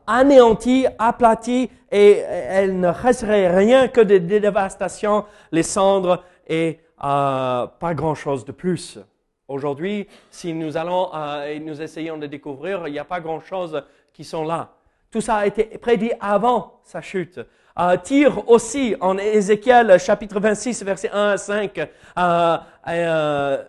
anéantie, 0.06 0.86
aplatie, 0.98 1.70
et 1.90 2.18
elle 2.18 2.78
ne 2.78 2.88
resterait 2.88 3.48
rien 3.48 3.88
que 3.88 4.02
des 4.02 4.20
dévastations, 4.20 5.24
les 5.52 5.62
cendres 5.62 6.22
et 6.46 6.80
euh, 7.02 7.66
pas 7.66 7.94
grand-chose 7.94 8.44
de 8.44 8.52
plus. 8.52 8.98
Aujourd'hui, 9.46 10.06
si 10.30 10.52
nous 10.52 10.76
allons 10.76 11.08
euh, 11.14 11.46
et 11.46 11.60
nous 11.60 11.80
essayons 11.80 12.18
de 12.18 12.26
découvrir, 12.26 12.86
il 12.86 12.92
n'y 12.92 12.98
a 12.98 13.04
pas 13.04 13.20
grand-chose 13.20 13.82
qui 14.12 14.24
sont 14.24 14.44
là. 14.44 14.68
Tout 15.10 15.22
ça 15.22 15.36
a 15.36 15.46
été 15.46 15.64
prédit 15.78 16.12
avant 16.20 16.80
sa 16.82 17.00
chute. 17.00 17.40
Euh, 17.78 17.96
tire 17.96 18.48
aussi 18.50 18.96
en 19.00 19.16
Ézéchiel 19.16 19.98
chapitre 20.00 20.40
26, 20.40 20.82
verset 20.82 21.10
1 21.10 21.28
à 21.28 21.36
5, 21.36 21.78
euh, 21.78 22.56
euh, 22.88 23.64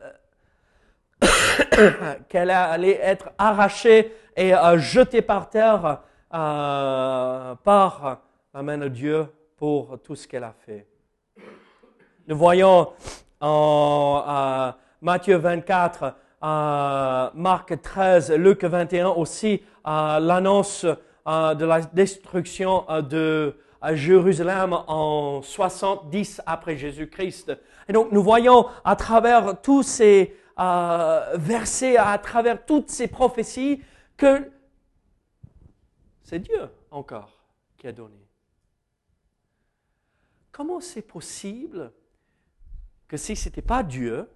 qu'elle 2.29 2.51
allait 2.51 2.99
être 3.01 3.29
arrachée 3.37 4.13
et 4.35 4.53
euh, 4.53 4.77
jetée 4.77 5.21
par 5.21 5.49
terre 5.49 6.01
euh, 6.31 7.55
par 7.63 8.19
la 8.53 8.61
main 8.61 8.77
de 8.77 8.87
Dieu 8.87 9.25
pour 9.57 9.97
tout 10.03 10.15
ce 10.15 10.27
qu'elle 10.27 10.43
a 10.43 10.53
fait. 10.63 10.85
Nous 12.27 12.37
voyons 12.37 12.89
en 13.41 14.23
euh, 14.27 14.71
Matthieu 15.01 15.37
24, 15.37 16.03
euh, 16.43 17.29
Marc 17.33 17.81
13, 17.81 18.33
Luc 18.33 18.63
21 18.63 19.07
aussi 19.07 19.63
l'annonce 19.83 20.85
de 20.85 21.65
la 21.65 21.81
destruction 21.81 22.85
de 23.09 23.55
Jérusalem 23.93 24.77
en 24.85 25.41
70 25.41 26.43
après 26.45 26.77
Jésus-Christ. 26.77 27.57
Et 27.87 27.93
donc 27.93 28.11
nous 28.11 28.21
voyons 28.21 28.67
à 28.85 28.95
travers 28.95 29.59
tous 29.61 29.81
ces 29.81 30.35
euh, 30.59 31.37
versets, 31.37 31.97
à 31.97 32.17
travers 32.17 32.65
toutes 32.65 32.89
ces 32.89 33.07
prophéties, 33.07 33.83
que 34.17 34.51
c'est 36.23 36.39
Dieu 36.39 36.69
encore 36.91 37.31
qui 37.77 37.87
a 37.87 37.91
donné. 37.91 38.27
Comment 40.51 40.81
c'est 40.81 41.01
possible 41.01 41.93
que 43.07 43.17
si 43.17 43.35
ce 43.35 43.47
n'était 43.47 43.61
pas 43.61 43.81
Dieu, 43.81 44.29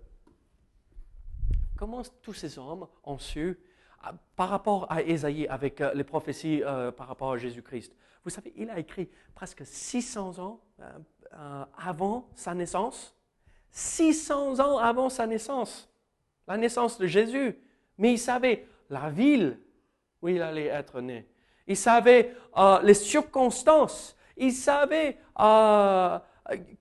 comment 1.77 2.01
tous 2.21 2.33
ces 2.33 2.57
hommes 2.57 2.87
ont 3.03 3.19
su, 3.19 3.59
ah, 4.01 4.13
par 4.35 4.49
rapport 4.49 4.91
à 4.91 5.01
Ésaïe, 5.01 5.47
avec 5.47 5.81
euh, 5.81 5.93
les 5.93 6.03
prophéties 6.03 6.63
euh, 6.63 6.91
par 6.91 7.07
rapport 7.07 7.33
à 7.33 7.37
Jésus-Christ, 7.37 7.93
vous 8.23 8.29
savez, 8.29 8.53
il 8.55 8.69
a 8.69 8.79
écrit 8.79 9.09
presque 9.35 9.65
600 9.65 10.39
ans 10.39 10.61
euh, 10.79 10.89
euh, 11.33 11.65
avant 11.77 12.29
sa 12.35 12.53
naissance. 12.53 13.15
600 13.71 14.59
ans 14.59 14.77
avant 14.77 15.09
sa 15.09 15.25
naissance, 15.25 15.89
la 16.47 16.57
naissance 16.57 16.97
de 16.97 17.07
Jésus. 17.07 17.57
Mais 17.97 18.13
il 18.13 18.19
savait 18.19 18.67
la 18.89 19.09
ville 19.09 19.59
où 20.21 20.27
il 20.29 20.41
allait 20.41 20.65
être 20.65 21.01
né. 21.01 21.27
Il 21.67 21.77
savait 21.77 22.35
euh, 22.57 22.81
les 22.81 22.93
circonstances. 22.93 24.17
Il 24.37 24.51
savait 24.51 25.17
euh, 25.39 26.19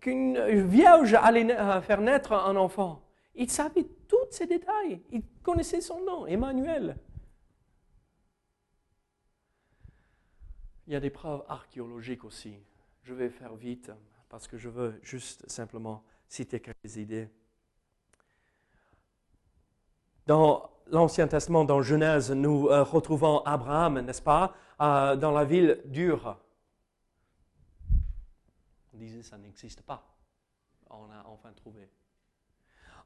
qu'une 0.00 0.66
vierge 0.66 1.14
allait 1.14 1.50
euh, 1.56 1.80
faire 1.80 2.00
naître 2.00 2.32
un 2.32 2.56
enfant. 2.56 3.02
Il 3.34 3.50
savait 3.50 3.86
tous 4.08 4.26
ces 4.30 4.46
détails. 4.46 5.02
Il 5.10 5.22
connaissait 5.42 5.80
son 5.80 6.00
nom, 6.04 6.26
Emmanuel. 6.26 6.96
Il 10.86 10.92
y 10.92 10.96
a 10.96 11.00
des 11.00 11.10
preuves 11.10 11.44
archéologiques 11.48 12.24
aussi. 12.24 12.54
Je 13.02 13.14
vais 13.14 13.30
faire 13.30 13.54
vite 13.54 13.90
parce 14.28 14.48
que 14.48 14.56
je 14.56 14.68
veux 14.68 14.98
juste 15.02 15.48
simplement 15.48 16.02
citer 16.28 16.60
quelques 16.60 16.96
idées. 16.96 17.28
Dans 20.26 20.70
l'Ancien 20.92 21.26
Testament, 21.26 21.64
dans 21.64 21.82
Genèse, 21.82 22.30
nous 22.30 22.68
euh, 22.68 22.84
retrouvons 22.84 23.40
Abraham, 23.44 24.00
n'est-ce 24.00 24.22
pas, 24.22 24.52
euh, 24.80 25.16
dans 25.16 25.32
la 25.32 25.44
ville 25.44 25.80
d'Ur. 25.86 26.36
On 28.94 28.98
disait 28.98 29.22
ça 29.22 29.36
n'existe 29.36 29.82
pas. 29.82 30.02
On 30.90 31.10
a 31.10 31.26
enfin 31.26 31.48
trouvé. 31.56 31.88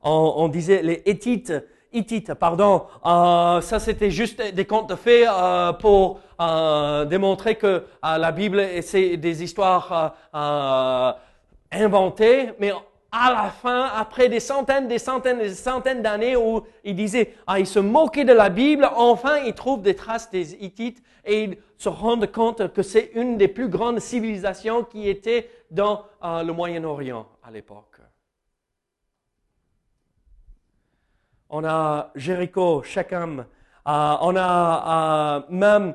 On, 0.02 0.34
on 0.36 0.48
disait 0.48 0.82
les 0.82 1.02
Hittites, 1.06 1.54
Hittites, 1.90 2.34
pardon, 2.34 2.86
euh, 3.06 3.62
ça 3.62 3.78
c'était 3.78 4.10
juste 4.10 4.42
des 4.42 4.66
contes 4.66 4.90
de 4.90 4.96
fées 4.96 5.24
pour 5.80 6.20
démontrer 7.08 7.56
que 7.56 7.86
la 8.02 8.30
Bible 8.32 8.62
c'est 8.82 9.16
des 9.16 9.42
histoires 9.42 10.14
inventées, 11.72 12.52
mais 12.58 12.72
à 13.18 13.32
la 13.32 13.50
fin, 13.50 13.86
après 13.96 14.28
des 14.28 14.40
centaines, 14.40 14.88
des 14.88 14.98
centaines, 14.98 15.38
des 15.38 15.54
centaines 15.54 16.02
d'années 16.02 16.36
où 16.36 16.60
ils 16.84 16.94
disaient, 16.94 17.32
ah, 17.46 17.58
ils 17.58 17.66
se 17.66 17.78
moquaient 17.78 18.26
de 18.26 18.32
la 18.34 18.50
Bible, 18.50 18.86
enfin 18.94 19.38
ils 19.38 19.54
trouvent 19.54 19.80
des 19.80 19.96
traces 19.96 20.30
des 20.30 20.54
Hittites 20.62 21.02
et 21.24 21.44
ils 21.44 21.58
se 21.78 21.88
rendent 21.88 22.30
compte 22.30 22.74
que 22.74 22.82
c'est 22.82 23.12
une 23.14 23.38
des 23.38 23.48
plus 23.48 23.70
grandes 23.70 24.00
civilisations 24.00 24.84
qui 24.84 25.08
était 25.08 25.48
dans 25.70 26.04
euh, 26.22 26.42
le 26.42 26.52
Moyen-Orient 26.52 27.26
à 27.42 27.50
l'époque. 27.50 28.00
On 31.48 31.64
a 31.64 32.10
Jéricho, 32.16 32.82
Shechem, 32.82 33.40
euh, 33.40 34.16
on 34.20 34.36
a 34.36 35.38
euh, 35.38 35.42
même 35.48 35.94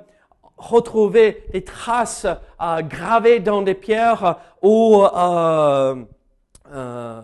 retrouvé 0.57 1.43
des 1.53 1.63
traces 1.63 2.25
gravées 2.60 3.39
dans 3.39 3.62
des 3.62 3.73
pierres 3.75 4.38
où 4.62 5.03
euh, 6.71 7.21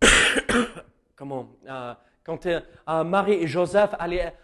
comment 1.16 1.48
euh, 1.68 1.94
quand 2.24 2.46
euh, 2.46 2.60
Marie 3.04 3.34
et 3.34 3.46
Joseph 3.46 3.90
allaient 3.98 4.34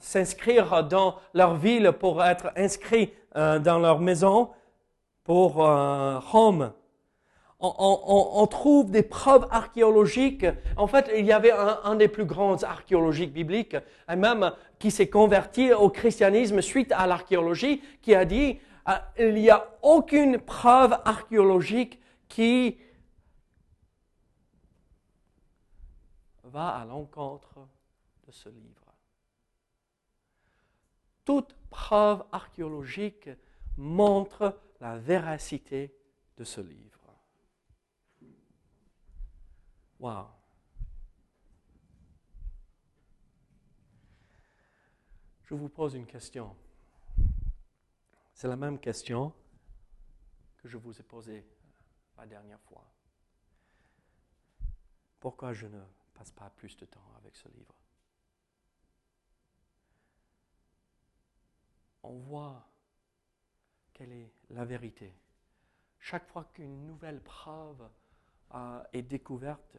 s'inscrire 0.00 0.84
dans 0.84 1.16
leur 1.32 1.54
ville 1.54 1.92
pour 1.92 2.24
être 2.24 2.50
inscrits 2.56 3.12
dans 3.34 3.78
leur 3.78 4.00
maison 4.00 4.50
pour 5.22 5.54
Rome, 5.54 6.72
on, 7.60 8.46
trouve 8.48 8.90
des 8.90 9.04
preuves 9.04 9.46
archéologiques. 9.52 10.44
En 10.76 10.88
fait, 10.88 11.08
il 11.16 11.24
y 11.24 11.32
avait 11.32 11.52
un, 11.52 11.94
des 11.94 12.08
plus 12.08 12.24
grands 12.24 12.60
archéologiques 12.64 13.32
bibliques, 13.32 13.76
même 14.08 14.50
qui 14.80 14.90
s'est 14.90 15.08
converti 15.08 15.72
au 15.72 15.88
christianisme 15.88 16.60
suite 16.60 16.92
à 16.96 17.06
l'archéologie, 17.06 17.80
qui 18.02 18.14
a 18.16 18.24
dit 18.24 18.58
il 19.18 19.34
n'y 19.34 19.50
a 19.50 19.68
aucune 19.82 20.38
preuve 20.38 20.92
archéologique 21.04 22.00
qui 22.28 22.78
va 26.44 26.68
à 26.68 26.84
l'encontre 26.84 27.68
de 28.26 28.32
ce 28.32 28.48
livre. 28.48 28.94
Toute 31.24 31.54
preuve 31.68 32.24
archéologique 32.32 33.28
montre 33.76 34.58
la 34.80 34.96
véracité 34.96 35.94
de 36.36 36.44
ce 36.44 36.60
livre. 36.60 36.88
Wow. 40.00 40.26
Je 45.44 45.54
vous 45.54 45.68
pose 45.68 45.94
une 45.94 46.06
question. 46.06 46.54
C'est 48.38 48.46
la 48.46 48.54
même 48.54 48.78
question 48.78 49.34
que 50.58 50.68
je 50.68 50.76
vous 50.76 50.96
ai 51.00 51.02
posée 51.02 51.44
la 52.16 52.24
dernière 52.24 52.60
fois. 52.60 52.88
Pourquoi 55.18 55.52
je 55.52 55.66
ne 55.66 55.80
passe 56.14 56.30
pas 56.30 56.48
plus 56.50 56.76
de 56.76 56.86
temps 56.86 57.02
avec 57.16 57.34
ce 57.34 57.48
livre? 57.48 57.74
On 62.04 62.12
voit 62.12 62.64
quelle 63.92 64.12
est 64.12 64.32
la 64.50 64.64
vérité. 64.64 65.12
Chaque 65.98 66.28
fois 66.28 66.44
qu'une 66.54 66.86
nouvelle 66.86 67.20
preuve 67.20 67.90
euh, 68.54 68.84
est 68.92 69.02
découverte 69.02 69.78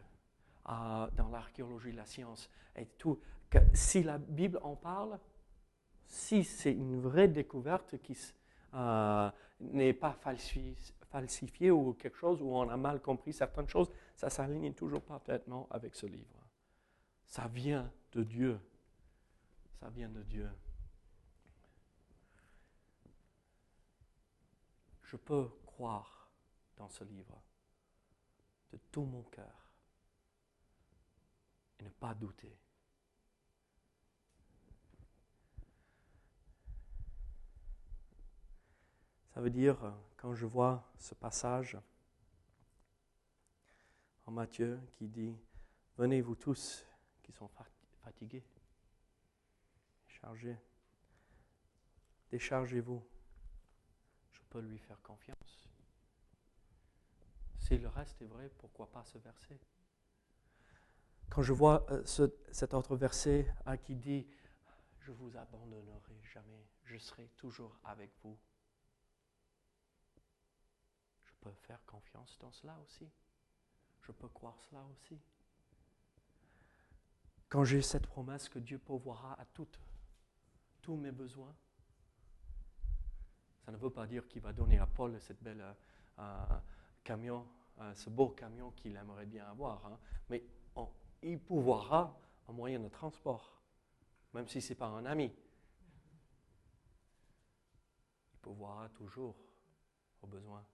euh, 0.67 1.10
dans 1.12 1.30
l'archéologie, 1.30 1.93
la 1.93 2.06
science 2.06 2.50
et 2.76 2.88
tout, 2.88 3.22
si 3.74 4.04
la 4.04 4.17
Bible 4.17 4.60
en 4.63 4.76
parle, 4.76 5.17
si 6.08 6.43
c'est 6.43 6.74
une 6.74 7.00
vraie 7.00 7.30
découverte 7.30 7.98
qui 8.02 8.12
s- 8.12 8.34
euh, 8.74 9.32
n'est 9.60 9.94
pas 9.94 10.14
falsifiée 10.14 11.72
ou 11.72 11.94
quelque 11.94 12.18
chose 12.18 12.42
où 12.42 12.56
on 12.56 12.70
a 12.70 12.78
mal 12.78 13.02
compris 13.02 13.34
certaines 13.34 13.68
choses, 13.68 13.90
ça 14.16 14.30
s'aligne 14.30 14.74
toujours 14.74 15.02
parfaitement 15.02 15.68
avec 15.72 15.96
ce 15.96 16.06
livre. 16.06 16.40
Ça 17.26 17.48
vient 17.48 17.92
de 18.12 18.24
Dieu. 18.24 18.60
Ça 19.80 19.90
vient 19.90 20.10
de 20.10 20.22
Dieu. 20.24 20.50
Je 25.04 25.16
peux 25.16 25.50
croire 25.66 26.30
dans 26.78 26.90
ce 26.90 27.04
livre 27.04 27.42
de 28.72 28.78
tout 28.92 29.04
mon 29.04 29.24
cœur 29.24 29.72
et 31.80 31.84
ne 31.84 31.90
pas 31.90 32.14
douter. 32.14 32.56
Ça 39.39 39.43
veut 39.43 39.49
dire, 39.52 39.82
euh, 39.86 39.91
quand 40.17 40.36
je 40.36 40.45
vois 40.45 40.91
ce 40.97 41.15
passage 41.15 41.78
en 44.25 44.32
Matthieu 44.34 44.78
qui 44.91 45.08
dit, 45.08 45.34
Venez 45.95 46.19
vous 46.19 46.36
tous 46.36 46.86
qui 47.23 47.32
sont 47.32 47.47
fa- 47.47 47.65
fatigués, 48.04 48.43
chargés, 50.10 50.58
déchargez-vous. 52.30 53.02
Je 54.34 54.41
peux 54.49 54.60
lui 54.60 54.78
faire 54.78 55.02
confiance. 55.02 55.69
Si 57.60 57.78
le 57.78 57.88
reste 57.88 58.21
est 58.21 58.28
vrai, 58.28 58.52
pourquoi 58.58 58.91
pas 58.91 59.06
ce 59.06 59.19
verset? 59.19 59.58
Quand 61.30 61.43
je 61.43 61.54
vois 61.54 61.86
euh, 61.91 62.04
cet 62.52 62.73
autre 62.73 62.97
verset 62.97 63.47
qui 63.86 63.95
dit 63.95 64.28
Je 64.99 65.13
vous 65.13 65.38
abandonnerai 65.38 66.19
jamais, 66.23 66.67
je 66.84 66.97
serai 66.97 67.30
toujours 67.38 67.80
avec 67.86 68.12
vous. 68.21 68.38
Je 71.39 71.49
peux 71.49 71.56
faire 71.56 71.84
confiance 71.86 72.38
dans 72.39 72.52
cela 72.52 72.78
aussi. 72.84 73.10
Je 74.02 74.12
peux 74.12 74.28
croire 74.28 74.58
cela 74.69 74.84
aussi. 74.91 75.17
Quand 77.47 77.63
j'ai 77.63 77.82
cette 77.82 78.08
promesse 78.08 78.49
que 78.49 78.60
Dieu 78.60 78.78
pourvoira 78.78 79.39
à 79.39 79.45
toutes, 79.45 79.80
tous 80.82 80.95
mes 80.95 81.12
besoins, 81.12 81.56
ça 83.65 83.71
ne 83.71 83.78
veut 83.78 83.89
pas 83.89 84.06
dire 84.06 84.28
qu'il 84.28 84.41
va 84.41 84.52
donner 84.52 84.80
à 84.80 84.86
Paul 84.86 85.19
cette 85.21 85.41
belle 85.41 85.63
euh, 86.19 86.45
camion, 87.04 87.47
euh, 87.80 87.93
ce 87.95 88.10
beau 88.10 88.30
camion 88.30 88.71
qu'il 88.71 88.95
aimerait 88.95 89.25
bien 89.25 89.47
avoir, 89.47 89.86
hein. 89.86 89.99
mais 90.30 90.43
il 91.21 91.39
pourvoira 91.39 92.19
en 92.47 92.54
moyen 92.54 92.80
de 92.80 92.89
transport, 92.89 93.62
même 94.34 94.47
si 94.47 94.62
ce 94.62 94.69
n'est 94.69 94.78
pas 94.78 94.88
un 94.88 95.06
ami. 95.06 95.34
Il 98.34 98.39
pourvoira 98.41 98.89
toujours 98.89 99.36
aux 100.21 100.28
besoins. 100.28 100.65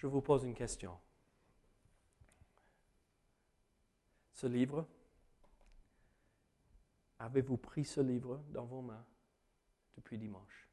Je 0.00 0.06
vous 0.06 0.22
pose 0.22 0.44
une 0.44 0.54
question. 0.54 0.98
Ce 4.32 4.46
livre, 4.46 4.88
avez-vous 7.18 7.58
pris 7.58 7.84
ce 7.84 8.00
livre 8.00 8.38
dans 8.48 8.64
vos 8.64 8.80
mains 8.80 9.04
depuis 9.96 10.16
dimanche? 10.16 10.70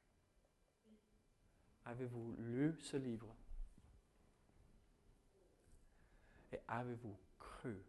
Avez-vous 1.83 2.37
lu 2.37 2.79
ce 2.79 2.95
livre? 2.95 3.35
Et 6.53 6.61
avez-vous 6.65 7.19
cru 7.37 7.83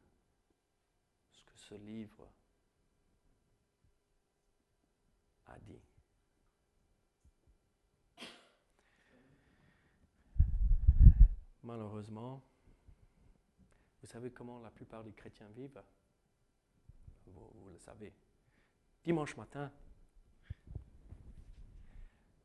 ce 1.31 1.44
que 1.44 1.57
ce 1.57 1.74
livre 1.77 2.29
a 5.46 5.57
dit? 5.61 5.88
Malheureusement, 11.69 12.43
vous 14.01 14.07
savez 14.07 14.31
comment 14.33 14.59
la 14.61 14.71
plupart 14.71 15.05
des 15.05 15.13
chrétiens 15.13 15.51
vivent? 15.51 15.83
Vous, 17.27 17.69
le 17.71 17.79
savez. 17.79 18.15
Dimanche 19.05 19.37
matin, 19.37 19.71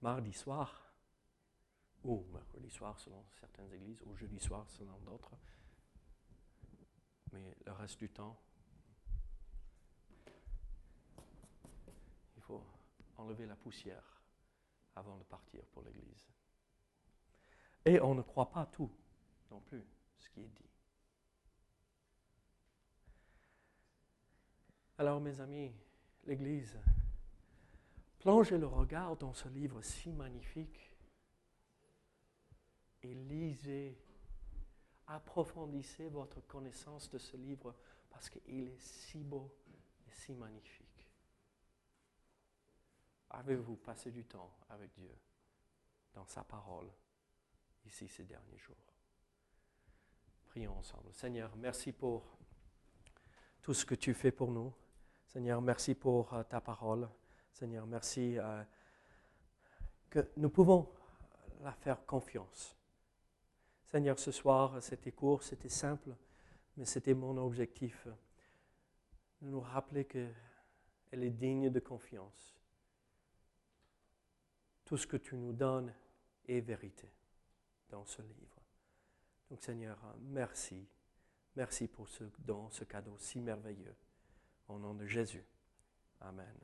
mardi 0.01 0.33
soir, 0.33 0.93
ou 2.03 2.25
mercredi 2.33 2.69
soir 2.69 2.99
selon 2.99 3.23
certaines 3.39 3.71
églises, 3.71 4.03
ou 4.05 4.13
jeudi 4.17 4.41
soir 4.41 4.69
selon 4.69 4.99
d'autres, 4.99 5.37
mais 7.31 7.55
le 7.65 7.71
reste 7.71 7.99
du 7.99 8.09
temps, 8.09 8.37
il 12.35 12.41
faut 12.41 12.61
enlever 13.17 13.45
la 13.45 13.55
poussière 13.55 14.21
avant 14.97 15.17
de 15.17 15.23
partir 15.23 15.65
pour 15.67 15.81
l'église. 15.81 16.27
Et 17.85 18.01
on 18.01 18.15
ne 18.15 18.21
croit 18.21 18.51
pas 18.51 18.65
tout 18.65 18.91
plus 19.61 19.83
ce 20.17 20.29
qui 20.29 20.41
est 20.41 20.49
dit. 20.49 20.69
Alors 24.97 25.19
mes 25.19 25.39
amis, 25.41 25.73
l'Église, 26.25 26.77
plongez 28.19 28.57
le 28.57 28.67
regard 28.67 29.15
dans 29.17 29.33
ce 29.33 29.47
livre 29.49 29.81
si 29.81 30.11
magnifique 30.11 30.93
et 33.01 33.13
lisez, 33.13 33.97
approfondissez 35.07 36.09
votre 36.09 36.41
connaissance 36.41 37.09
de 37.09 37.17
ce 37.17 37.35
livre 37.35 37.75
parce 38.09 38.29
qu'il 38.29 38.67
est 38.67 38.79
si 38.79 39.23
beau 39.23 39.51
et 40.07 40.11
si 40.11 40.33
magnifique. 40.33 41.09
Avez-vous 43.31 43.77
passé 43.77 44.11
du 44.11 44.23
temps 44.25 44.55
avec 44.69 44.93
Dieu 44.93 45.17
dans 46.13 46.25
sa 46.27 46.43
parole 46.43 46.89
ici 47.83 48.07
ces 48.07 48.23
derniers 48.23 48.59
jours? 48.59 48.93
Prions 50.53 50.77
ensemble. 50.77 51.11
Seigneur, 51.13 51.49
merci 51.55 51.91
pour 51.91 52.37
tout 53.63 53.73
ce 53.73 53.87
que 53.87 53.95
tu 53.95 54.13
fais 54.13 54.31
pour 54.31 54.51
nous. 54.51 54.71
Seigneur, 55.25 55.59
merci 55.63 55.95
pour 55.95 56.31
euh, 56.31 56.43
ta 56.43 56.61
parole. 56.61 57.09
Seigneur, 57.51 57.87
merci 57.87 58.37
euh, 58.37 58.63
que 60.11 60.29
nous 60.37 60.51
pouvons 60.51 60.87
la 61.63 61.71
faire 61.71 62.05
confiance. 62.05 62.77
Seigneur, 63.85 64.19
ce 64.19 64.31
soir, 64.31 64.77
c'était 64.83 65.11
court, 65.11 65.41
c'était 65.41 65.69
simple, 65.69 66.15
mais 66.77 66.85
c'était 66.85 67.15
mon 67.15 67.35
objectif. 67.37 68.07
De 69.41 69.47
nous 69.47 69.61
rappeler 69.61 70.05
qu'elle 70.05 70.29
est 71.23 71.31
digne 71.31 71.71
de 71.71 71.79
confiance. 71.79 72.55
Tout 74.85 74.97
ce 74.97 75.07
que 75.07 75.17
tu 75.17 75.35
nous 75.35 75.53
donnes 75.53 75.91
est 76.45 76.61
vérité 76.61 77.11
dans 77.89 78.05
ce 78.05 78.21
livre. 78.21 78.52
Donc 79.53 79.61
Seigneur, 79.61 79.99
merci. 80.19 80.83
Merci 81.55 81.87
pour 81.87 82.09
ce 82.09 82.23
don, 82.39 82.71
ce 82.71 82.85
cadeau 82.85 83.15
si 83.19 83.39
merveilleux. 83.39 83.95
Au 84.67 84.79
nom 84.79 84.95
de 84.95 85.05
Jésus. 85.05 85.45
Amen. 86.21 86.57